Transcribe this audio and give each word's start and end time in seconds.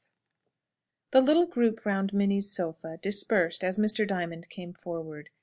The 1.11 1.21
little 1.21 1.45
group 1.45 1.85
round 1.85 2.11
Minnie's 2.11 2.49
sofa 2.51 2.97
dispersed 2.99 3.63
as 3.63 3.77
Mr. 3.77 4.07
Diamond 4.07 4.49
came 4.49 4.73
forward. 4.73 5.29